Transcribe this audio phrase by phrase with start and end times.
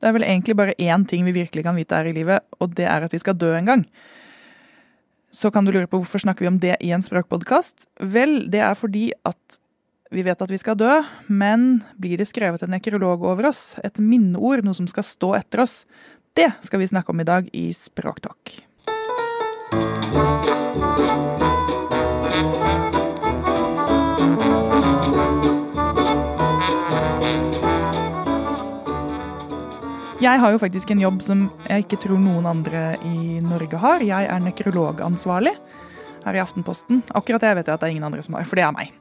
[0.00, 2.72] Det er vel egentlig bare én ting vi virkelig kan vite er i livet, og
[2.76, 3.82] det er at vi skal dø en gang.
[5.30, 7.86] Så kan du lure på hvorfor snakker vi om det i en språkpodkast?
[8.00, 9.60] Vel, det er fordi at
[10.10, 10.96] vi vet at vi skal dø,
[11.28, 13.76] men blir det skrevet en nekrolog over oss?
[13.84, 15.84] Et minneord, noe som skal stå etter oss?
[16.34, 18.56] Det skal vi snakke om i dag i Språktalk.
[30.20, 34.02] Jeg har jo faktisk en jobb som jeg ikke tror noen andre i Norge har.
[34.04, 35.54] Jeg er nekrologansvarlig
[36.26, 37.00] her i Aftenposten.
[37.16, 38.92] Akkurat det vet jeg at det er ingen andre som har, for det er meg.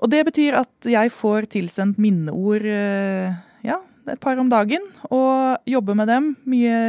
[0.00, 3.36] Og det betyr at jeg får tilsendt minneord eh,
[3.68, 3.76] ja,
[4.08, 4.80] et par om dagen,
[5.12, 6.80] og jobber med dem, mye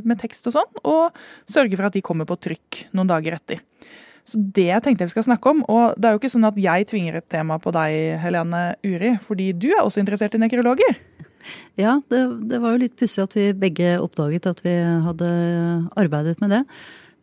[0.00, 3.60] med tekst og sånn, og sørger for at de kommer på trykk noen dager etter.
[4.24, 5.60] Så det tenkte jeg vi skal snakke om.
[5.68, 9.18] Og det er jo ikke sånn at jeg tvinger et tema på deg, Helene Uri,
[9.28, 10.96] fordi du er også interessert i nekrologer.
[11.80, 14.74] Ja, det, det var jo litt pussig at vi begge oppdaget at vi
[15.06, 15.30] hadde
[16.00, 16.64] arbeidet med det.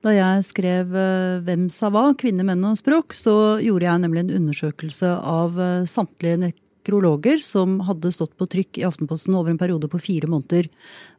[0.06, 2.12] Da jeg skrev eh, Hvem sa hva?
[2.20, 7.80] Kvinne, menn og språk, så gjorde jeg nemlig en undersøkelse av eh, samtlige nekrologer som
[7.88, 10.70] hadde stått på trykk i Aftenposten over en periode på fire måneder.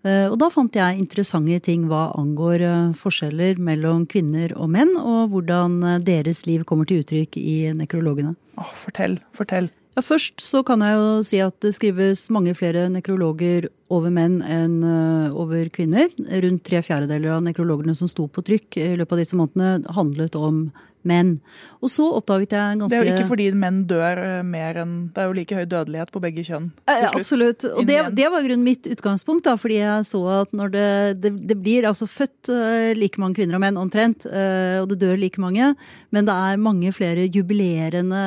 [0.07, 2.65] Eh, og da fant jeg interessante ting hva angår
[2.99, 8.37] forskjeller mellom kvinner og menn, og hvordan deres liv kommer til uttrykk i nekrologene.
[8.63, 9.73] Åh, fortell, fortell.
[9.99, 14.37] Ja, Først så kan jeg jo si at det skrives mange flere nekrologer over menn
[14.47, 16.07] enn eh, over kvinner.
[16.45, 20.39] Rundt tre fjerdedeler av nekrologene som sto på trykk i løpet av disse månedene, handlet
[20.39, 20.69] om
[21.09, 21.35] menn.
[21.83, 24.95] Og så oppdaget jeg ganske Det er jo ikke fordi menn dør eh, mer enn
[25.15, 26.69] Det er jo like høy dødelighet på begge kjønn.
[26.89, 27.67] Ja, absolutt.
[27.73, 30.87] Og det, det, var grunnen mitt utgangspunkt, da, fordi jeg så at når det,
[31.25, 35.19] det, det blir altså født uh, like mange kvinner og menn omtrent, og det dør
[35.19, 35.73] like mange,
[36.15, 38.23] men det er mange flere jubilerende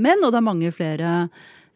[0.00, 1.12] menn, og det er mange flere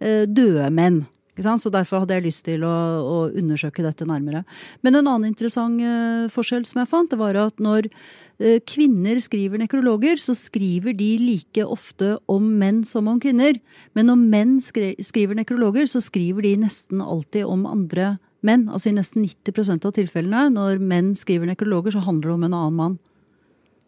[0.01, 1.03] døde menn.
[1.35, 4.45] Så derfor hadde jeg lyst til å, å, undersøke dette nærmere.
[4.87, 9.19] Men en annen interessant uh, forskjell som jeg fant, det var at når uh, kvinner
[9.19, 13.59] skriver nekrologer, så skriver de like ofte om menn som om kvinner.
[13.99, 18.15] Men når menn skri skriver nekrologer, så skriver de nesten alltid om andre
[18.47, 18.69] menn.
[18.71, 22.57] Altså i nesten 90% av tilfellene når menn skriver nekrologer, så handler det om en
[22.61, 22.97] annen mann.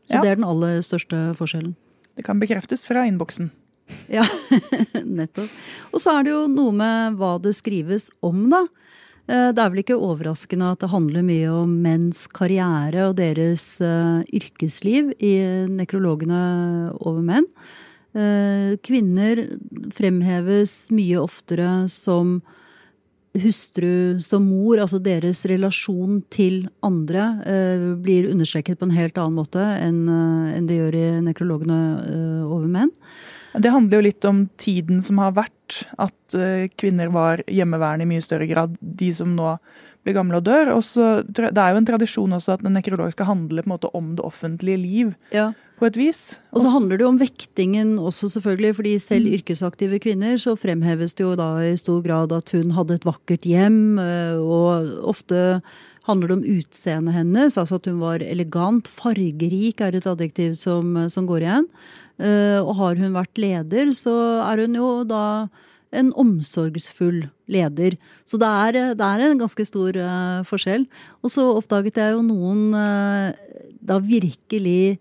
[0.07, 0.25] Så ja.
[0.25, 1.77] det er den aller største forskjellen.
[2.17, 3.53] Det kan bekreftes fra innboksen.
[4.11, 4.27] Ja,
[5.19, 5.53] nettopp.
[5.93, 8.67] Og så er det jo noe med hva det skrives om, da.
[9.27, 13.65] Eh, det er vel ikke overraskende at det handler mye om menns karriere og deres
[13.83, 15.35] uh, yrkesliv i
[15.73, 16.43] nekrologene
[17.01, 17.49] over menn.
[18.17, 19.43] Uh, kvinner
[19.95, 22.39] fremheves mye oftere som
[23.37, 24.79] hustru, som mor.
[24.81, 27.27] Altså deres relasjon til andre
[28.01, 31.81] blir understreket på en helt annen måte enn det gjør i nekrologene
[32.47, 32.95] over menn.
[33.63, 35.83] Det handler jo litt om tiden som har vært.
[35.99, 38.77] At uh, kvinner var hjemmeværende i mye større grad.
[38.81, 39.57] De som nå
[40.07, 40.73] blir gamle og dør.
[40.77, 43.75] Og så, det er jo en tradisjon også at en nekrolog skal handle på en
[43.75, 45.15] måte om det offentlige liv.
[45.35, 45.51] Ja.
[45.77, 46.39] På et vis.
[46.55, 48.77] Og så handler det jo om vektingen også, selvfølgelig.
[48.79, 49.35] fordi selv mm.
[49.41, 53.45] yrkesaktive kvinner så fremheves det jo da i stor grad at hun hadde et vakkert
[53.45, 53.99] hjem.
[54.01, 55.61] Eh, og ofte
[56.07, 57.59] handler det om utseendet hennes.
[57.59, 58.89] Altså at hun var elegant.
[58.89, 61.71] Fargerik er et adjektiv som, som går igjen.
[62.17, 64.15] Eh, og har hun vært leder, så
[64.47, 65.25] er hun jo da
[65.97, 67.97] en omsorgsfull leder.
[68.27, 70.87] Så det er, det er en ganske stor uh, forskjell.
[71.23, 73.31] Og så oppdaget jeg jo noen uh,
[73.87, 74.97] da virkelig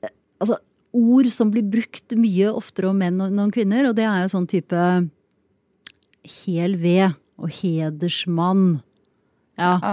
[0.00, 0.56] eh, Altså
[0.96, 4.30] ord som blir brukt mye oftere om menn enn om kvinner, og det er jo
[4.32, 4.86] sånn type
[6.40, 8.80] hel ved og hedersmann.
[9.60, 9.76] Ja.
[9.84, 9.92] Ja.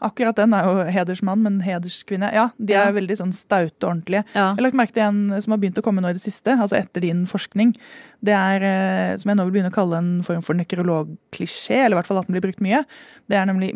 [0.00, 2.28] Akkurat den er jo hedersmann, men hederskvinne.
[2.32, 2.92] Ja, de er Ja.
[2.94, 4.24] veldig sånn staute og ordentlige.
[4.34, 4.54] Ja.
[4.54, 6.54] Jeg har lagt merke til en som har begynt å komme nå i det siste,
[6.54, 7.74] altså etter din forskning.
[8.22, 11.96] Det er, eh, som jeg nå vil begynne å kalle en form for nekrologklisjé, eller
[11.96, 12.84] i hvert fall at den blir brukt mye.
[13.28, 13.72] Det er nemlig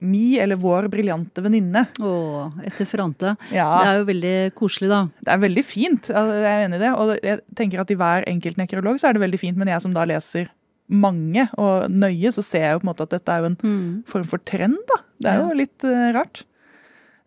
[0.00, 1.86] mi, eller vår briljante venninne.
[2.02, 3.36] Å, etter Frante.
[3.54, 3.68] Ja.
[3.82, 5.02] Det er jo veldig koselig, da.
[5.22, 6.92] Det er veldig fint, jeg er enig i det.
[6.98, 9.82] Og jeg tenker at i hver enkelt nekrolog så er det veldig fint, men jeg
[9.82, 10.48] som da leser
[10.90, 14.02] mange og nøye, så ser jeg jo på en måte at dette er jo en
[14.06, 15.00] form for trend, da.
[15.24, 16.44] Det er jo litt eh, rart.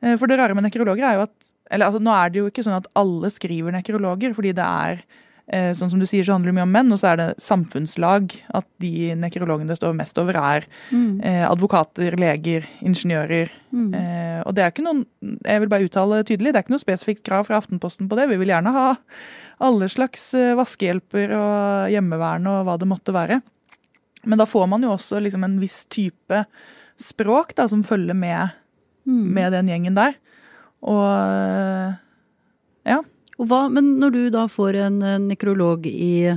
[0.04, 2.50] Eh, for det rare med nekrologer er jo at Eller altså, nå er det jo
[2.52, 5.02] ikke sånn at alle skriver nekrologer, fordi det er
[5.52, 7.28] eh, Sånn som du sier, så handler det mye om menn, og så er det
[7.44, 8.36] samfunnslag.
[8.56, 10.68] At de nekrologene det står mest over, er
[11.24, 13.52] eh, advokater, leger, ingeniører.
[13.98, 15.04] Eh, og det er ikke noen
[15.44, 18.30] Jeg vil bare uttale tydelig, det er ikke noe spesifikt krav fra Aftenposten på det.
[18.32, 18.88] Vi vil gjerne ha
[19.64, 23.42] alle slags eh, vaskehjelper og hjemmevern og hva det måtte være.
[24.28, 26.44] Men da får man jo også liksom en viss type
[27.02, 28.56] språk da, som følger med,
[29.06, 30.18] med den gjengen der.
[30.86, 31.98] Og
[32.88, 33.02] ja.
[33.38, 36.34] Og hva, men når du da får en nekrolog i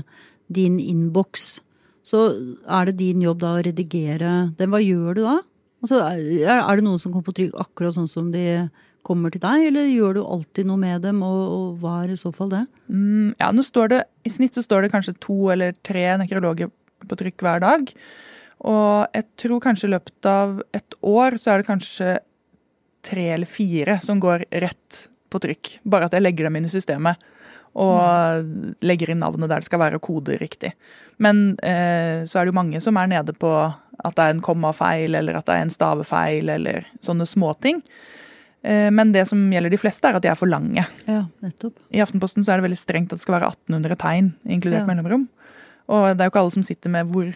[0.52, 1.60] din innboks,
[2.04, 2.26] så
[2.66, 4.72] er det din jobb da å redigere den.
[4.72, 5.38] Hva gjør du da?
[5.80, 8.68] Altså, er det noen som kommer på trykk akkurat sånn som de
[9.06, 12.18] kommer til deg, eller gjør du alltid noe med dem, og, og hva er i
[12.20, 12.66] så fall det?
[12.92, 16.68] Mm, ja, nå står det, I snitt så står det kanskje to eller tre nekrologer
[17.08, 17.88] på trykk hver dag.
[18.68, 22.18] Og jeg tror kanskje i løpet av et år så er det kanskje
[23.06, 25.78] tre eller fire som går rett på trykk.
[25.88, 27.16] Bare at jeg legger dem inn i systemet.
[27.78, 28.48] Og
[28.82, 30.72] legger inn navnet der det skal være, og koder riktig.
[31.22, 33.50] Men eh, så er det jo mange som er nede på
[34.00, 37.78] at det er en kommafeil, eller at det er en stavefeil, eller sånne småting.
[38.66, 40.82] Eh, men det som gjelder de fleste, er at de er for lange.
[41.06, 41.76] Ja, nettopp.
[41.94, 44.88] I Aftenposten så er det veldig strengt at det skal være 1800 tegn, inkludert Ja.
[44.90, 45.28] mellomrom.
[45.90, 47.30] Og det er jo ikke alle som sitter med hvor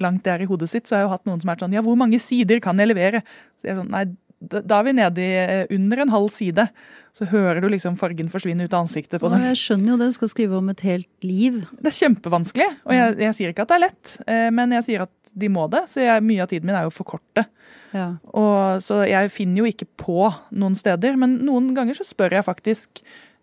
[0.00, 0.86] langt det er i hodet sitt.
[0.88, 2.90] Så har jeg jo hatt noen som er sånn Ja, hvor mange sider kan jeg
[2.90, 3.24] levere?
[3.58, 4.06] Så jeg er sånn, Nei,
[4.38, 6.68] da er vi nede i eh, under en halv side.
[7.16, 9.42] Så hører du liksom fargen forsvinne ut av ansiktet på den.
[9.42, 9.50] dem.
[9.50, 11.64] jeg skjønner jo det, du skal skrive om et helt liv.
[11.74, 12.68] Det er kjempevanskelig.
[12.86, 15.50] Og jeg, jeg sier ikke at det er lett, eh, men jeg sier at de
[15.52, 15.84] må det.
[15.90, 17.48] Så jeg, mye av tiden min er jo for forkorte.
[17.96, 18.12] Ja.
[18.36, 22.46] Og, så jeg finner jo ikke på noen steder, men noen ganger så spør jeg
[22.46, 23.02] faktisk.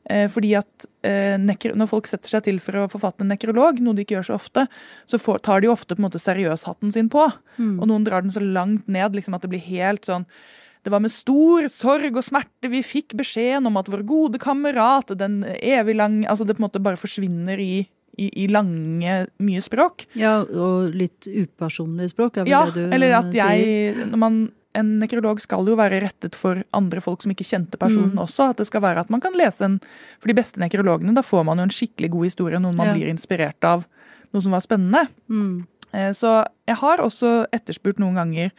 [0.09, 3.97] Eh, fordi at eh, Når folk setter seg til for å forfatte en nekrolog, noe
[3.97, 4.67] de ikke gjør så ofte,
[5.09, 7.25] så tar de jo ofte på en måte seriøshatten sin på.
[7.57, 10.27] Og noen drar den så langt ned liksom at det blir helt sånn
[10.85, 15.15] det var med stor sorg og smerte vi fikk beskjeden om at vår gode kamerat,
[15.17, 17.87] den evig lang Altså det på en måte bare forsvinner i,
[18.21, 20.05] i, i lange, mye språk.
[20.13, 24.37] ja, og litt upersonlig språk, er vel Ja, det du eller at jeg når man,
[24.75, 28.19] En nekrolog skal jo være rettet for andre folk som ikke kjente personen Mm.
[28.25, 28.49] også.
[28.51, 29.79] At det skal være at man kan lese en
[30.19, 32.93] For de beste nekrologene, da får man jo en skikkelig god historie, noen man Ja.
[32.93, 33.85] blir inspirert av,
[34.33, 35.07] noe som var spennende.
[35.29, 35.65] Mm.
[35.93, 38.51] Eh, Så jeg har også etterspurt noen ganger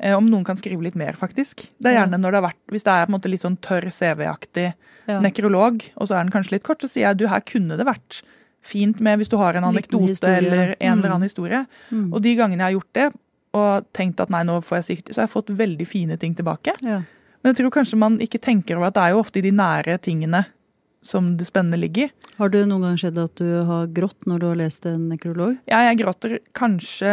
[0.00, 1.68] eh, om noen kan skrive litt mer, faktisk.
[1.80, 3.56] Det er gjerne når det har vært, Hvis det er på en måte litt sånn
[3.60, 4.74] tørr CV-aktig
[5.08, 5.20] Ja.
[5.20, 7.86] nekrolog, og så er den kanskje litt kort, så sier jeg du her kunne det
[7.86, 8.22] vært
[8.62, 11.14] fint med hvis du har en anekdote eller en eller Mm.
[11.14, 11.66] annen historie.
[11.90, 12.12] Mm.
[12.12, 13.12] Og de gangene jeg har gjort det,
[13.52, 16.34] og tenkt at nei, nå får jeg sikkert Så har jeg fått veldig fine ting
[16.38, 16.72] tilbake.
[16.80, 17.02] Ja.
[17.42, 19.52] Men jeg tror kanskje man ikke tenker over at det er jo ofte i de
[19.54, 20.44] nære tingene
[21.02, 22.12] som det spennende ligger.
[22.38, 25.56] Har det noen gang skjedd at du har grått når du har lest en nekrolog?
[25.66, 27.10] Ja, jeg gråter kanskje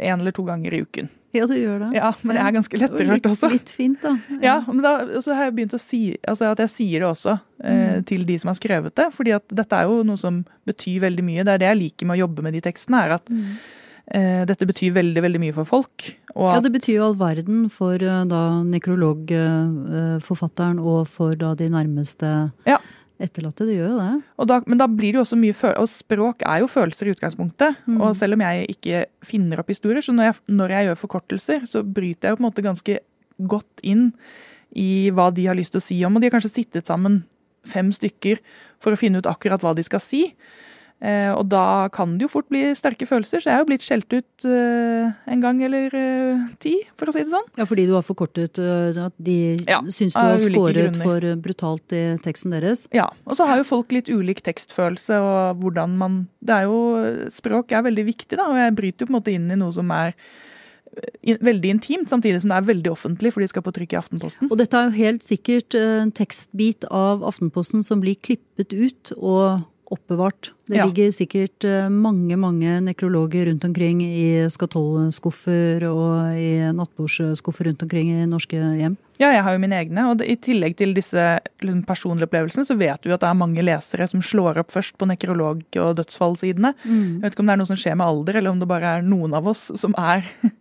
[0.00, 1.10] en eller to ganger i uken.
[1.36, 1.90] Ja, du gjør det.
[1.94, 3.50] Ja, men jeg er ganske lettrørt litt, også.
[3.52, 4.16] Litt fint, da.
[4.42, 7.06] Ja, men da og så har jeg begynt å si altså at jeg sier det
[7.06, 9.06] også eh, til de som har skrevet det.
[9.14, 11.44] fordi at dette er jo noe som betyr veldig mye.
[11.46, 13.04] Det er det jeg liker med å jobbe med de tekstene.
[13.04, 13.68] er at eh,
[14.10, 16.06] dette betyr veldig veldig mye for folk.
[16.34, 22.50] Ja, det betyr jo all verden for eh, da nekrologforfatteren og for da de nærmeste
[22.66, 22.78] Ja.
[23.20, 23.66] etterlatte.
[23.66, 24.22] Det gjør jo det.
[24.38, 27.06] og da, men da blir det jo også mye føl Og språk er jo følelser
[27.06, 27.76] i utgangspunktet.
[27.86, 28.00] Mm.
[28.00, 31.60] Og selv om jeg ikke finner opp historier, så når jeg, når jeg gjør forkortelser,
[31.66, 32.98] så bryter jeg jo på en måte ganske
[33.46, 34.12] godt inn
[34.74, 36.16] i hva de har lyst til å si om.
[36.16, 37.24] Og de har kanskje sittet sammen
[37.66, 38.38] fem stykker
[38.80, 40.34] for å finne ut akkurat hva de skal si.
[41.00, 43.84] Eh, og da kan det jo fort bli sterke følelser, så jeg er jo blitt
[43.86, 47.46] skjelt ut eh, en gang eller eh, ti, for å si det sånn.
[47.56, 51.06] Ja, fordi du har forkortet at de Ja, syns du har skåret grunner.
[51.06, 52.84] for brutalt i teksten deres.
[52.92, 56.78] Ja, Og så har jo folk litt ulik tekstfølelse og hvordan man Det er jo
[57.32, 59.72] Språk er veldig viktig, da, og jeg bryter jo på en måte inn i noe
[59.72, 60.12] som er
[61.24, 64.50] veldig intimt, samtidig som det er veldig offentlig, for de skal på trykk i Aftenposten.
[64.50, 69.62] Og dette er jo helt sikkert en tekstbit av Aftenposten som blir klippet ut og
[69.90, 70.52] oppbevart.
[70.70, 70.84] Det Ja.
[70.86, 78.10] ligger sikkert eh, mange, mange nekrologer rundt omkring i skatollskuffer og i nattbordsskuffer rundt omkring
[78.12, 78.96] i norske hjem.
[79.20, 80.04] Ja, jeg har jo mine egne.
[80.10, 81.24] Og i tillegg til disse
[81.60, 84.96] liksom, personlige opplevelsene, så vet vi at det er mange lesere som slår opp først
[85.00, 86.72] på nekrolog- og dødsfallsidene.
[86.84, 87.02] Mm.
[87.20, 88.94] Jeg vet ikke om det er noe som skjer med alder, eller om det bare
[88.98, 90.24] er noen av oss som er,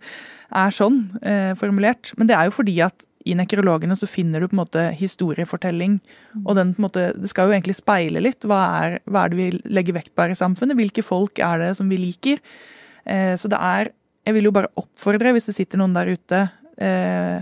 [0.51, 2.11] er sånn eh, formulert.
[2.17, 5.97] Men det er jo fordi at i nekrologene så finner du på en måte historiefortelling.
[6.33, 6.43] Mm.
[6.45, 8.45] Og den på en måte, det skal jo egentlig speile litt.
[8.47, 10.77] Hva er, hva er det vi legger vekt på her i samfunnet?
[10.79, 12.39] Hvilke folk er det som vi liker?
[13.05, 13.95] Eh, så det er
[14.27, 16.39] Jeg vil jo bare oppfordre, hvis det sitter noen der ute
[16.77, 17.39] eh,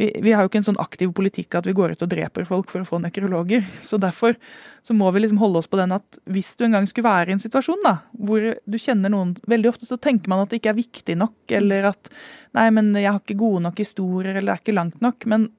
[0.00, 2.46] vi, vi, har jo ikke en sånn aktiv politikk at vi går ut og dreper
[2.48, 3.66] folk for å få nekrologer.
[3.84, 4.38] Så derfor
[4.86, 7.28] så må vi liksom holde oss på den at hvis du en gang skulle være
[7.28, 10.60] i en situasjon da, hvor du kjenner noen Veldig ofte så tenker man at det
[10.60, 12.10] ikke er viktig nok, eller at
[12.56, 15.26] nei, men jeg har ikke gode nok historier, eller det er ikke langt nok.
[15.28, 15.50] Men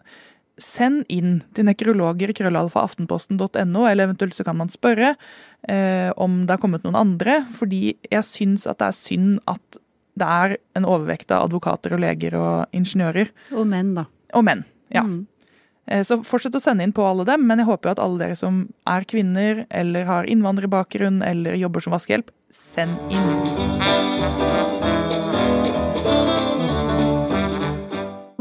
[0.62, 6.64] send inn til nekrologer krøllalfa.aftenposten.no, eller eventuelt så kan man spørre eh, om det har
[6.64, 7.44] kommet noen andre.
[7.58, 9.82] Fordi jeg syns at det er synd at
[10.20, 13.32] det er en overvekt av advokater og leger og ingeniører.
[13.56, 14.08] Og menn, da.
[14.38, 15.04] Og menn, ja.
[15.04, 15.26] Mm.
[15.92, 18.38] Eh, så fortsett å sende inn på alle dem, men jeg håper at alle dere
[18.40, 23.28] som er kvinner eller har innvandrerbakgrunn eller jobber som vaskehjelp, send inn.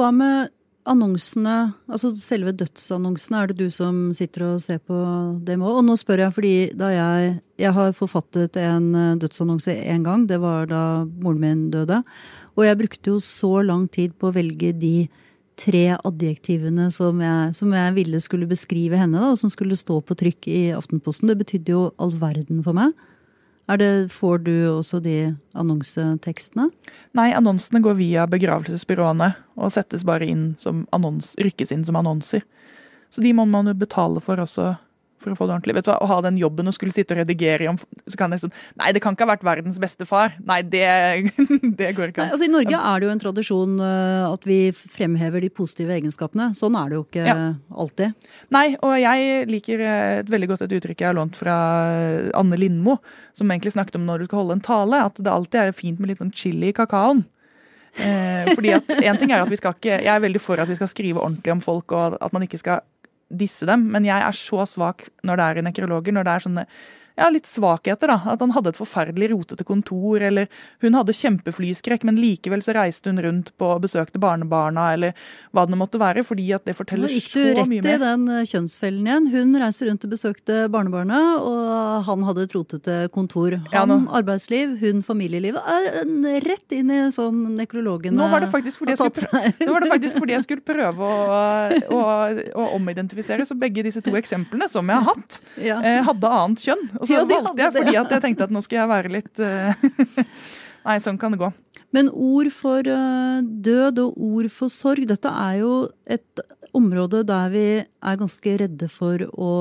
[0.00, 0.48] Hva med
[0.90, 1.56] annonsene,
[1.92, 4.96] altså selve dødsannonsene, er det du som sitter og ser på
[5.46, 5.80] dem òg?
[5.80, 10.26] Og nå spør jeg fordi da jeg Jeg har forfattet en eh, dødsannonse én gang.
[10.26, 11.98] Det var da moren min døde.
[12.56, 15.10] Og jeg brukte jo så lang tid på å velge de
[15.60, 20.00] tre adjektivene som jeg, som jeg ville skulle beskrive henne, da, og som skulle stå
[20.04, 21.30] på trykk i Aftenposten.
[21.30, 22.96] Det betydde jo all verden for meg.
[23.78, 26.66] Det, får du også de annonsetekstene?
[27.14, 29.28] Nei, annonsene går via begravelsesbyråene
[29.60, 32.42] og settes bare inn som annons, rykkes inn som annonser.
[33.14, 34.72] Så de må man jo betale for også
[35.20, 35.76] for å få det ordentlig.
[35.78, 38.32] Vet du hva, Å ha den jobben og skulle sitte og redigere om så kan
[38.34, 40.34] jeg sånn, Nei, det kan ikke ha vært verdens beste far.
[40.46, 40.84] Nei, det,
[41.80, 42.34] det går ikke an.
[42.34, 46.50] Altså, I Norge er det jo en tradisjon uh, at vi fremhever de positive egenskapene.
[46.58, 47.36] Sånn er det jo ikke ja.
[47.70, 48.30] alltid.
[48.54, 51.56] Nei, og jeg liker eh, et veldig godt et uttrykk jeg har lånt fra
[52.36, 52.98] Anne Lindmo,
[53.36, 56.00] som egentlig snakket om når du skal holde en tale, at det alltid er fint
[56.00, 57.24] med litt sånn chili i kakaoen.
[57.98, 60.68] Eh, fordi at en ting er at vi skal ikke, Jeg er veldig for at
[60.70, 62.84] vi skal skrive ordentlig om folk, og at man ikke skal
[63.30, 66.14] disse dem, men jeg er så svak når det er nekrologer.
[66.14, 66.66] Når det er sånne
[67.20, 68.10] ja, litt svakheter.
[68.10, 70.48] da, At han hadde et forferdelig rotete kontor, eller
[70.84, 75.16] hun hadde kjempeflyskrekk, men likevel så reiste hun rundt på og besøkte barnebarna, eller
[75.54, 76.24] hva det måtte være.
[76.26, 77.14] fordi at det forteller så
[77.68, 77.84] mye mer.
[77.84, 79.28] Nå Gikk du rett i den eh, kjønnsfellen igjen?
[79.34, 83.58] Hun reiste rundt og besøkte barnebarna, og han hadde et rotete kontor.
[83.74, 85.58] Han ja, arbeidsliv, hun familieliv.
[86.46, 90.44] Rett inn i sånn nekrologen Nå var det faktisk fordi jeg skulle, faktisk fordi jeg
[90.44, 91.16] skulle prøve å,
[91.96, 92.00] å,
[92.54, 95.78] å, omidentifisere, så begge disse to eksemplene som jeg har hatt, ja.
[95.84, 96.84] Eh, hadde annet kjønn.
[97.00, 99.42] Og så ja, valgte jeg fordi at jeg tenkte at nå skal jeg være litt
[99.42, 100.24] uh,
[100.86, 101.50] Nei, sånn kan det gå.
[101.92, 105.74] Men ord for uh, død og ord for sorg, dette er jo
[106.08, 106.42] et
[106.76, 109.52] område der vi er ganske redde for å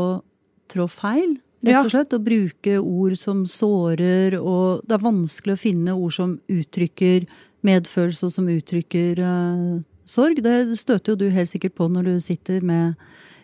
[0.71, 1.35] trå feil.
[1.65, 2.15] Rett og slett.
[2.15, 7.27] Å bruke ord som sårer, og det er vanskelig å finne ord som uttrykker
[7.67, 10.39] medfølelse og som uttrykker uh, sorg.
[10.45, 12.95] Det støter jo du helt sikkert på når du sitter med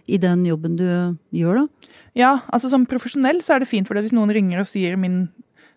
[0.05, 0.85] i den jobben du
[1.35, 1.95] gjør, da?
[2.15, 5.25] Ja, altså som profesjonell så er det fint, for hvis noen ringer og sier min,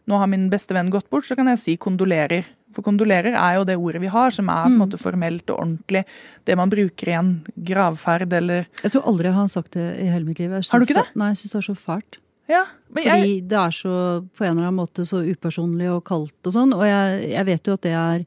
[0.08, 2.46] nå har min beste venn gått bort, så kan jeg si kondolerer.
[2.76, 4.82] For kondolerer er jo det ordet vi har, som er på en mm.
[4.84, 6.04] måte formelt og ordentlig.
[6.46, 7.32] Det man bruker i en
[7.66, 10.52] gravferd eller Jeg tror aldri jeg har sagt det i hele mitt liv.
[10.52, 11.08] Har du ikke det?
[11.10, 12.20] det nei, jeg syns det er så fælt.
[12.48, 13.40] Ja, Fordi jeg...
[13.48, 13.94] det er så
[14.36, 16.72] på en eller annen måte så upersonlig og kaldt og sånn.
[16.76, 18.24] Og jeg, jeg vet jo at det er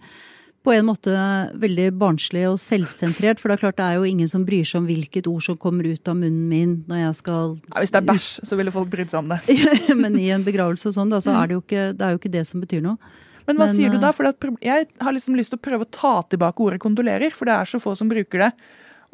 [0.62, 1.14] på en måte
[1.58, 3.40] veldig barnslig og selvsentrert.
[3.42, 5.58] For det er klart det er jo ingen som bryr seg om hvilket ord som
[5.62, 8.74] kommer ut av munnen min når jeg skal ja, Hvis det er bæsj, så ville
[8.76, 9.42] folk brydd seg om det.
[10.04, 12.34] Men i en begravelse og sånn, da, så er det, jo ikke, det jo ikke
[12.38, 13.18] det som betyr noe.
[13.48, 14.12] Men hva Men, sier du da?
[14.14, 17.50] Eh, for jeg har liksom lyst til å prøve å ta tilbake ordet kondolerer, for
[17.50, 18.52] det er så få som bruker det.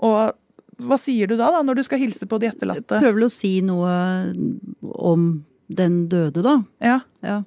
[0.04, 0.36] Og
[0.84, 3.00] hva sier du da, da, når du skal hilse på de etterlatte?
[3.00, 3.94] Prøver vel å si noe
[4.84, 5.30] om
[5.68, 6.60] den døde, da?
[6.84, 7.00] Ja.
[7.26, 7.42] ja.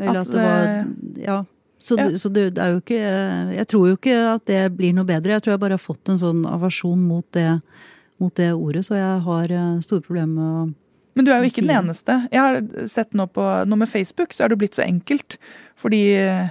[0.00, 1.42] Eller at, at det var eh, Ja.
[1.82, 2.10] Så, ja.
[2.18, 2.98] så det, det, er jo ikke
[3.56, 5.34] Jeg tror jo ikke at det blir noe bedre.
[5.34, 7.58] Jeg tror jeg bare har fått en sånn aversjon mot det,
[8.22, 10.70] mot det ordet, så jeg har eh, store problemer med å
[11.12, 12.14] men du er jo ikke den eneste.
[12.32, 15.34] Jeg har sett nå på nå med Facebook, så er det blitt så enkelt.
[15.76, 15.98] Fordi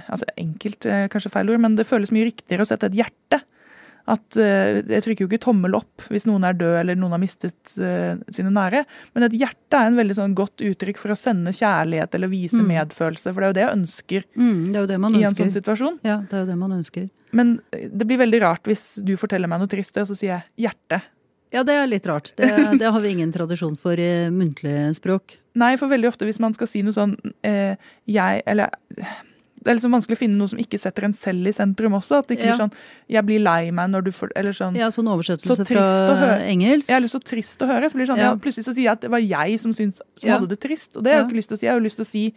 [0.06, 3.40] Altså enkelt, kanskje feil ord, men det føles mye riktigere å sette et hjerte
[4.10, 7.22] at uh, Jeg trykker jo ikke tommel opp hvis noen er død eller noen har
[7.22, 8.82] mistet uh, sine nære.
[9.14, 12.60] Men et hjerte er en veldig sånn godt uttrykk for å sende kjærlighet eller vise
[12.60, 12.70] mm.
[12.72, 13.32] medfølelse.
[13.32, 15.54] For det er jo det jeg ønsker, mm, det jo det man i en sånn
[15.54, 15.98] situasjon.
[16.06, 17.10] Ja, det er jo det man ønsker.
[17.36, 20.34] Men eh, det blir veldig rart hvis du forteller meg noe trist, og så sier
[20.34, 21.02] jeg hjerte.
[21.52, 22.32] Ja, det er litt rart.
[22.36, 22.48] Det,
[22.80, 25.36] det har vi ingen tradisjon for i muntlig språk.
[25.58, 27.12] Nei, for veldig ofte hvis man skal si noe sånn
[27.44, 27.74] eh,
[28.08, 28.72] jeg Eller
[29.62, 32.18] det er liksom vanskelig å finne noe som ikke setter en selv i sentrum også.
[32.18, 32.56] At det ikke Ja.
[32.56, 32.72] blir sånn
[33.08, 36.88] 'jeg blir lei meg når du får Eller sånn Ja, sånn oversettelse så fra engelsk.
[36.88, 37.84] Jeg eller så trist å høre.
[37.90, 38.30] Så blir det sånn, Ja.
[38.32, 38.36] ja.
[38.36, 40.38] Plutselig så sier jeg at det var jeg som, syns, som Ja.
[40.38, 40.96] hadde det trist.
[40.96, 41.28] Og det har jeg Ja.
[41.28, 41.66] jo ikke lyst til å si.
[41.66, 42.34] Jeg har jo lyst til å si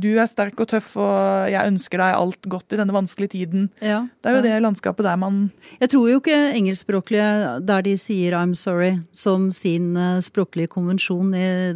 [0.00, 3.68] du er sterk og tøff, og jeg ønsker deg alt godt i denne vanskelige tiden.
[3.84, 4.06] Ja.
[4.22, 4.46] Det er jo ja.
[4.46, 5.50] det landskapet der man
[5.80, 11.32] Jeg tror jo ikke engelskspråklige der de sier 'I'm sorry' som sin eh, språklige konvensjon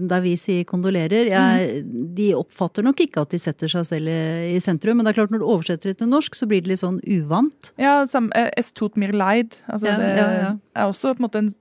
[0.09, 1.29] der vi sier 'kondolerer'.
[1.29, 2.15] Jeg, Mm.
[2.15, 4.99] De oppfatter nok ikke at de setter seg selv i, i sentrum.
[4.99, 7.01] Men det er klart når du oversetter det til norsk, så blir det litt sånn
[7.03, 7.73] uvant.
[7.81, 9.59] Ja, sam, eh, es tut mir leid.
[9.69, 11.55] Altså, Ja, det er også på en måte en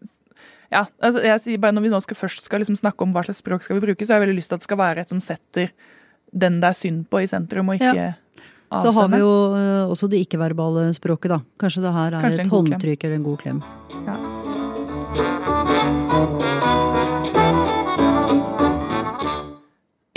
[0.74, 3.22] ja, altså jeg sier bare Når vi nå skal først skal liksom snakke om hva
[3.28, 5.04] slags språk skal vi bruke, så har jeg veldig lyst til at det skal være
[5.04, 5.70] et som setter
[6.34, 8.12] den det er synd på, i sentrum, og ikke Ja.
[8.82, 11.40] Så har vi jo eh, også det ikke-verbale språket, da.
[11.62, 13.60] Kanskje det her er Kanskje et håndtrykk eller en god klem.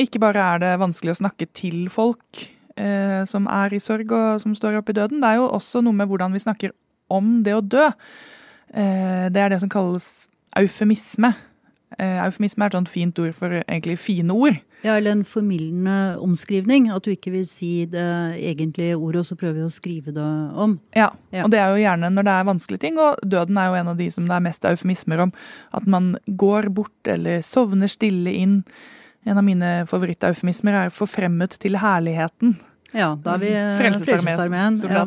[0.01, 2.47] Ikke bare er det vanskelig å snakke til folk
[2.77, 5.83] eh, som er i sorg og som står oppe i døden, det er jo også
[5.85, 6.75] noe med hvordan vi snakker
[7.13, 7.87] om det å dø.
[8.73, 11.33] Eh, det er det som kalles eufemisme.
[11.99, 14.59] Eh, eufemisme er et sånt fint ord for egentlig fine ord.
[14.85, 16.91] Ja, eller en formildende omskrivning.
[16.93, 18.05] At du ikke vil si det
[18.37, 20.79] egentlige ordet, og så prøver vi å skrive det om.
[20.95, 21.45] Ja, Ja.
[21.45, 23.89] og det er jo gjerne når det er vanskelige ting, og døden er jo en
[23.89, 25.33] av de som det er mest eufemismer om.
[25.73, 28.65] At man går bort eller sovner stille inn.
[29.27, 32.57] En av mine favoritteufemismer er 'forfremmet til herligheten'.
[32.95, 34.77] Ja, da er vi eh, Frelsesarmeen.
[34.83, 35.05] Ja.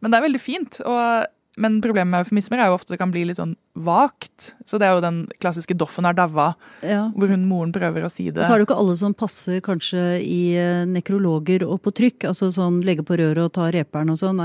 [0.00, 0.80] Men det er veldig fint.
[0.80, 1.26] Og,
[1.58, 4.52] men problemet med eufemismer er jo ofte det kan bli litt sånn vagt.
[4.66, 7.10] Så det er jo den klassiske 'Doffen er daua', Ja.
[7.14, 8.40] hvor hun moren prøver å si det.
[8.42, 11.92] Og så er det jo ikke alle som passer kanskje i eh, nekrologer og på
[11.94, 12.26] trykk.
[12.30, 14.38] Altså sånn legge på røret og ta reperen og sånn.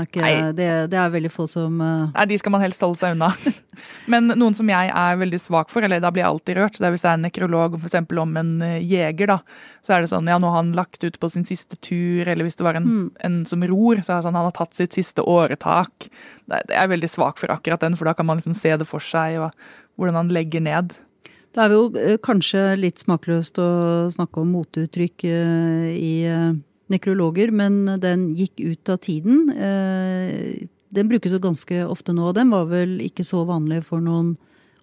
[0.54, 2.10] Det, det er veldig få som uh...
[2.14, 3.32] Nei, de skal man helst holde seg unna.
[4.12, 6.86] Men noen som jeg er veldig svak for, eller da blir jeg alltid rørt, det
[6.86, 9.38] er hvis det er en nekrolog eksempel om en eh, jeger, da.
[9.82, 12.44] Så er det sånn, ja, nå har han lagt ut på sin siste tur, eller
[12.46, 13.10] hvis det var en, Mm.
[13.24, 16.08] en som ror, så er det sånn, han har tatt sitt siste åretak.
[16.46, 18.76] Det, det er jeg veldig svak for akkurat den, for da kan man liksom se
[18.76, 19.52] det for seg, og
[19.96, 20.96] hvordan han legger ned.
[21.54, 26.54] Det er jo eh, kanskje litt smakløst å snakke om moteuttrykk eh, i eh,
[26.90, 29.46] nekrologer, men den gikk ut av tiden.
[30.94, 34.34] Den brukes jo ganske ofte nå, og den var vel ikke så vanlig for noen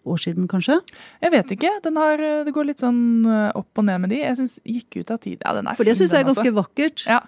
[0.02, 0.80] år siden, kanskje?
[1.22, 4.24] Jeg vet ikke, den har, det går litt sånn opp og ned med de.
[4.24, 5.44] Jeg synes gikk ut av tiden.
[5.46, 6.56] Ja, den er For det syns jeg er ganske altså.
[6.56, 7.06] ganske vakkert.
[7.06, 7.22] Ja,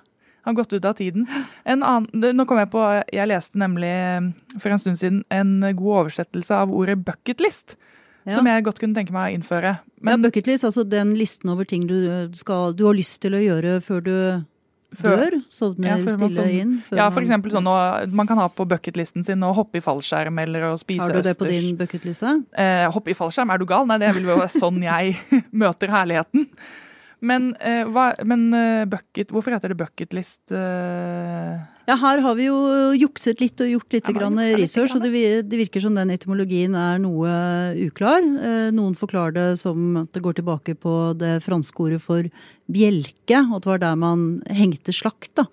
[0.43, 1.25] har gått ut av tiden.
[1.65, 2.84] En annen, nå kom jeg på,
[3.15, 4.29] jeg leste nemlig eh,
[4.60, 7.77] for en stund siden en god oversettelse av ordet bucketlist.
[8.23, 8.38] Ja.
[8.38, 9.77] Som jeg godt kunne tenke meg å innføre.
[9.99, 11.97] Men ja, bucketlist, altså den listen over ting du,
[12.39, 14.13] skal, du har lyst til å gjøre før du
[14.93, 15.36] Før- dør?
[15.49, 16.73] Sovner Ja, stille sånn, inn?
[16.93, 17.73] ja, for eksempel sånn å,
[18.13, 21.15] Man kan ha på bucketlisten sin å hoppe i fallskjerm eller å spise østers.
[21.15, 22.34] Har du det på din bucketliste?
[22.53, 23.88] Eh, hoppe i fallskjerm, er du gal?
[23.89, 25.17] Nei, det vil jo være sånn jeg
[25.63, 26.45] møter herligheten.
[27.23, 30.41] Men, uh, hva, men uh, bucket, hvorfor heter det bucketlist?
[30.51, 31.62] Uh...
[31.83, 32.55] Ja, her har vi jo
[32.95, 35.12] jukset litt og gjort litt Ja, research, og det,
[35.51, 37.31] det virker som den etymologien er noe
[37.83, 38.23] uklar.
[38.23, 42.29] Eh, Noen forklarer det som at det går tilbake på det franske ordet for
[42.71, 45.43] bjelke, og at det var der man hengte slakt da,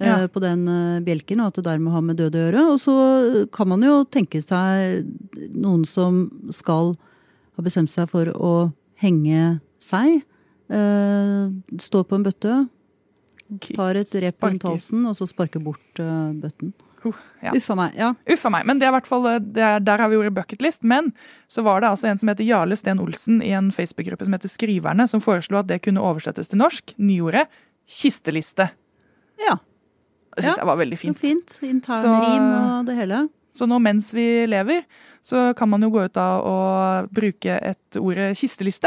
[0.00, 0.16] eh, Ja.
[0.26, 2.66] på den eh, bjelken, og at det dermed har med døde å gjøre.
[2.72, 5.06] Og så kan man jo tenke seg
[5.54, 6.96] noen som skal
[7.54, 10.26] ha bestemt seg for å henge seg, eh,
[10.68, 12.56] står på en bøtte,
[13.74, 16.74] tar et rep rundt halsen, og så sparker bort eh, bøtten.
[17.04, 17.52] Uh, ja.
[17.54, 17.94] Uffa meg.
[17.96, 18.08] Ja.
[18.28, 18.64] Uffa meg.
[18.66, 20.82] Men det er hvert fall, eh, det er, der har vi ordet bucketlist.
[20.82, 21.12] Men
[21.48, 24.50] så var det altså en som heter Jarle Sten Olsen i en Facebook-gruppe som heter
[24.50, 26.94] Skriverne, som foreslo at det kunne oversettes til norsk.
[26.98, 27.46] Nyordet
[27.88, 28.70] kisteliste.
[29.46, 29.56] ja.
[30.36, 31.18] Det syns Ja, jeg var veldig Fint.
[31.18, 31.50] fint.
[31.50, 31.70] fint.
[31.70, 33.28] Intern Så- rim og det hele.
[33.52, 34.84] Så nå mens vi lever,
[35.20, 38.86] så kan man jo gå ut av å bruke et ordet kisteliste.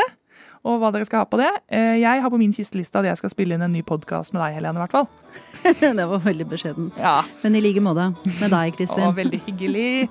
[0.63, 1.49] Og hva dere skal ha på det.
[1.73, 4.43] Eh, Jeg har på min kisteliste at jeg skal spille inn en ny podkast med
[4.43, 4.77] deg, Helene.
[4.77, 5.07] i hvert fall.
[5.97, 6.99] det var veldig beskjedent.
[7.01, 8.11] Ja, Men i like måte.
[8.39, 9.07] Med deg, Kristin.
[9.09, 10.07] Og veldig hyggelig.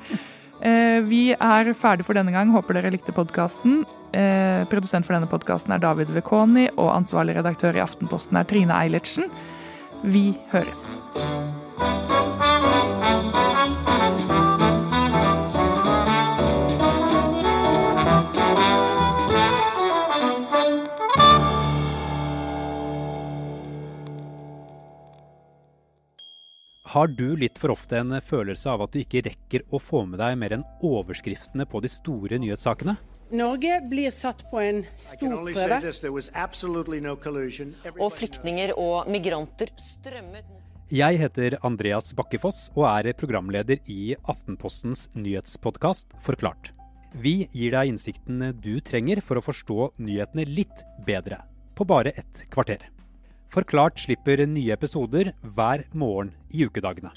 [0.61, 2.51] Eh, vi er ferdig for denne gang.
[2.53, 3.85] Håper dere likte podkasten.
[4.13, 8.75] Eh, produsent for denne podkasten er David Vekoni, og ansvarlig redaktør i Aftenposten er Trine
[8.83, 9.31] Eilertsen.
[10.03, 10.89] Vi høres.
[26.91, 30.19] Har du litt for ofte en følelse av at du ikke rekker å få med
[30.19, 32.97] deg mer enn overskriftene på de store nyhetssakene?
[33.31, 35.79] Norge blir satt på en stor prøve.
[37.95, 45.07] Og flyktninger og migranter strømmet mot Jeg heter Andreas Bakkefoss og er programleder i Aftenpostens
[45.15, 46.73] nyhetspodkast Forklart.
[47.15, 51.45] Vi gir deg innsiktene du trenger for å forstå nyhetene litt bedre,
[51.79, 52.91] på bare ett kvarter.
[53.51, 57.11] Forklart slipper nye episoder hver morgen i ukedagene.